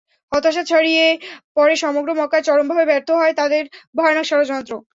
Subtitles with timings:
[0.31, 1.05] হতাশা ছড়িয়ে
[1.55, 3.63] পড়ে সমগ্র মক্কায়, চরমভাবে ব্যর্থ হয় তাদের
[3.97, 4.73] ভয়ানক ষড়যন্ত্র।